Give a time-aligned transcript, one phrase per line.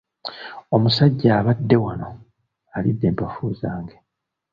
[0.75, 2.09] Omusajja abadde wano
[2.75, 3.97] alidde empafu zange.